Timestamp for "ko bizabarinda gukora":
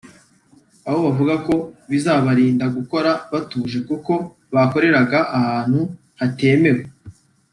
1.47-3.11